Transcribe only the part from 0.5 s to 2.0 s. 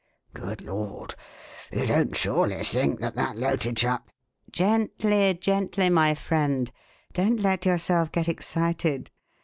Lord! you